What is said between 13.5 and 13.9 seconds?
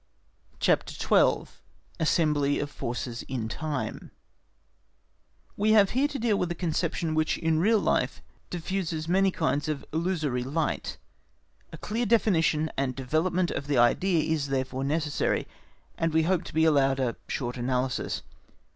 of the